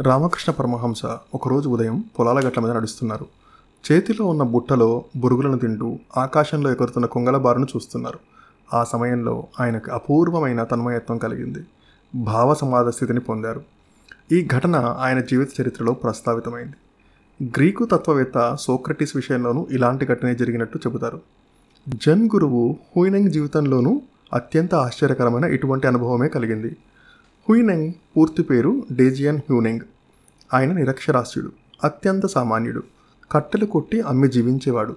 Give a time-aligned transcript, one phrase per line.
[0.00, 3.26] రామకృష్ణ పరమహంస ఒకరోజు ఉదయం పొలాల గట్ల మీద నడుస్తున్నారు.
[3.92, 8.18] చేతిలో ఉన్న బుట్టలో బురుగులను తింటూ ఆకాశంలో ఎగురుతున్న కొంగల బారును చూస్తున్నారు.
[8.74, 11.58] ఆ సమయంలో ఆయనకు అపూర్వమైన తన్మయత్వం కలిగింది.
[12.14, 13.62] భావ సమాధ స్థితిని పొందారు.
[14.32, 16.74] ఈ ఘటన ఆయన జీవిత చరిత్రలో ప్రస్తావితమైంది.
[17.44, 21.20] గ్రీకు తత్వవేత్త సోక్రటీస్ విషయంలోనూ ఇలాంటి ఘటనే జరిగినట్టు చెబుతారు.
[21.88, 24.02] జన్ గురువు హూయినంగ్ జీవితంలోనూ
[24.32, 26.76] అత్యంత ఆశ్చర్యకరమైన ఇటువంటి అనుభవమే కలిగింది.
[27.50, 29.80] హుయినెంగ్ పూర్తి పేరు డేజియన్ హ్యూనెంగ్.
[30.54, 31.52] ఆయన నిరక్షరాస్యుడు
[31.84, 32.82] అత్యంత సామాన్యుడు.
[33.32, 34.96] కట్టెలు కొట్టి అమ్మి జీవించేవాడు.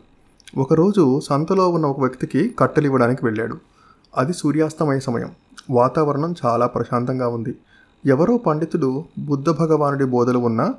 [0.57, 3.57] ఒకరోజు సంతలో ఉన్న ఒక వ్యక్తికి కట్టెలు ఇవ్వడానికి వెళ్ళాడు.
[4.17, 5.31] అది సూర్యాస్తమయ సమయం.
[5.69, 7.55] వాతావరణం చాలా ప్రశాంతంగా ఉంది.
[8.05, 10.73] ఎవరో పండితుడు బుద్ధ భగవానుడి బోధలు ఉన్న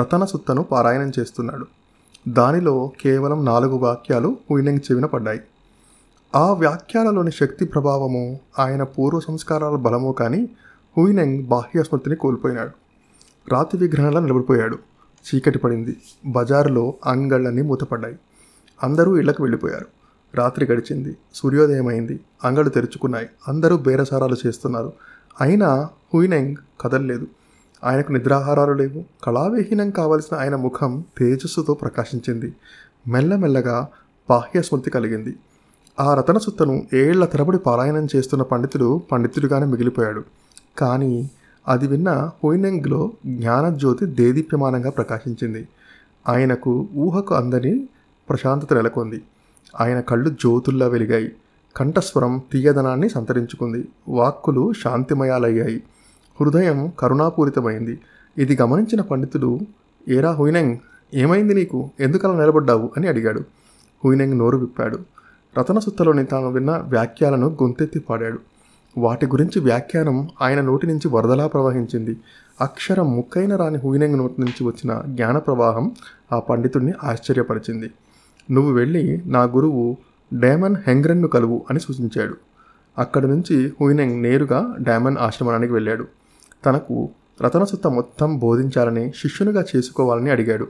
[0.00, 1.66] రతన సుత్తను పారాయణం చేస్తున్నాడు.
[2.28, 5.40] దానిలో కేవలం నాలుగు వాక్యాలు హుయినెంగ్ చెవిన పడ్డాయి.
[6.34, 10.48] ఆ వ్యాఖ్యాలలోని శక్తి ప్రభావము ఆయన పూర్వ సంస్కారాల బలము కానీ
[10.96, 12.70] హూయినెంగ్ బాహ్య స్మృతిని కోల్పోయినాడు.
[13.52, 14.78] రాతి విగ్రహంలా నిలబడిపోయాడు.
[15.26, 15.96] చీకటి పడింది.
[16.26, 18.18] బజారులో అంగళ్ళన్నీ మూతపడ్డాయి.
[18.82, 19.86] అందరూ ఇళ్ళకు వెళ్ళిపోయారు.
[20.34, 21.16] రాత్రి గడిచింది.
[21.34, 23.26] సూర్యోదయం అయింది అంగళ్ళు తెరుచుకున్నాయి.
[23.48, 24.92] అందరూ బేరసారాలు చేస్తున్నారు.
[25.40, 27.26] అయినా హుయినెంగ్ కదలలేదు.
[27.84, 29.04] ఆయనకు నిద్రాహారాలు లేవు.
[29.24, 32.54] కళావిహీనం కావలసిన ఆయన ముఖం తేజస్సుతో ప్రకాశించింది.
[33.08, 33.88] మెల్లమెల్లగా
[34.30, 35.36] బాహ్య స్మృతి కలిగింది.
[36.00, 40.24] ఆ రతన సుత్తను ఏళ్ళ తరబడి పారాయణం చేస్తున్న పండితుడు పండితుడిగానే మిగిలిపోయాడు.
[40.78, 41.30] కానీ
[41.68, 45.68] అది విన్న హోయినెంగ్లో జ్ఞానజ్యోతి దేదీప్యమానంగా ప్రకాశించింది.
[46.28, 47.88] ఆయనకు ఊహకు అందని
[48.28, 49.22] ప్రశాంతత నెలకొంది.
[49.80, 51.32] ఆయన కళ్ళు జ్యోతుల్లా వెలిగాయి.
[51.76, 53.88] కంఠస్వరం తీయదనాన్ని సంతరించుకుంది.
[54.08, 55.82] వాక్కులు శాంతిమయాలయ్యాయి.
[56.40, 57.98] హృదయం కరుణాపూరితమైంది.
[58.38, 59.60] ఇది గమనించిన పండితుడు
[60.08, 60.78] ఏరా హుయినెంగ్
[61.14, 61.90] ఏమైంది నీకు?
[62.00, 62.90] ఎందుకలా నిలబడ్డావు?
[62.96, 63.40] అని అడిగాడు.
[64.04, 64.98] హుయినెంగ్ నోరు విప్పాడు.
[65.58, 68.38] రతనసుత్తలోని తాను విన్న వ్యాఖ్యాలను గొంతెత్తి పాడాడు.
[68.96, 72.16] వాటి గురించి వ్యాఖ్యానం ఆయన నోటి నుంచి వరదలా ప్రవహించింది.
[72.60, 75.92] అక్షరం ముక్కైన రాని హుయినెంగ్ నోటి నుంచి వచ్చిన జ్ఞాన ప్రవాహం
[76.32, 77.90] ఆ పండితుడిని ఆశ్చర్యపరిచింది.
[78.50, 79.96] నువ్వు వెళ్ళి నా గురువు
[80.34, 82.36] డైమన్ హెంగ్రన్ను కలువు అని సూచించాడు.
[82.98, 86.06] అక్కడి నుంచి హుయినెంగ్ నేరుగా డైమన్ ఆశ్రమానికి వెళ్ళాడు.
[86.66, 87.08] తనకు
[87.42, 90.66] రతనసుత్త మొత్తం బోధించాలని శిష్యునిగా చేసుకోవాలని అడిగాడు.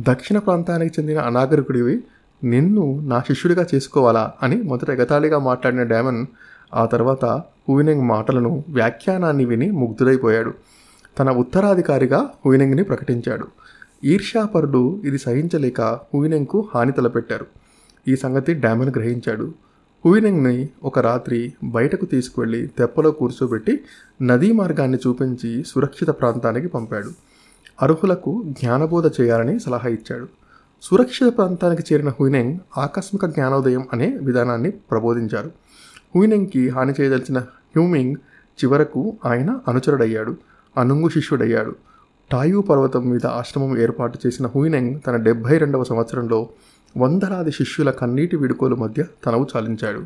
[0.00, 2.04] దక్షిణ ప్రాంతానికి చెందిన అనాగరికుడివి
[2.44, 6.26] నిన్ను నా శిష్యుడిగా చేసుకోవాలా అని మొదట ఎగతాళిగా మాట్లాడిన డైమన్
[6.74, 10.54] ఆ తర్వాత హుయినెంగ్ మాటలను వ్యాఖ్యానాన్ని విని ముగ్ధుడైపోయాడు.
[11.18, 13.46] తన ఉత్తరాధికారిగా హువినెంగ్ని ప్రకటించాడు.
[14.04, 17.46] ఈర్ష్యాపరుడు ఇది సహించలేక హుయినెంగ్కు హాని తలపెట్టారు.
[18.08, 19.52] ఈ సంగతి డ్యామన్ గ్రహించాడు.
[20.06, 23.80] హుయినెంగ్ని ఒక రాత్రి బయటకు తీసుకువెళ్ళి తెప్పలో కూర్చోబెట్టి
[24.22, 27.10] నదీ మార్గాన్ని చూపించి సురక్షిత ప్రాంతానికి పంపాడు.
[27.82, 30.28] అర్హులకు జ్ఞానబోధ చేయాలని సలహా ఇచ్చాడు.
[30.82, 35.50] సురక్షిత ప్రాంతానికి చేరిన హుయినెంగ్ ఆకస్మిక జ్ఞానోదయం అనే విధానాన్ని ప్రబోధించారు.
[36.16, 37.42] హుయినెంగ్కి హాని చేయదలిచిన
[37.78, 38.16] హ్యూమింగ్
[38.64, 40.36] చివరకు ఆయన అనుచరుడయ్యాడు
[40.76, 41.76] అనుంగు శిష్యుడయ్యాడు.
[42.32, 46.48] టాయు పర్వతం మీద ఆశ్రమం ఏర్పాటు చేసిన హుయినెంగ్ తన డెబ్భై రెండవ సంవత్సరంలో
[46.96, 49.96] వందలాది శిష్యుల కన్నీటి విడుకోలు మధ్య తనవు చాలించాడు.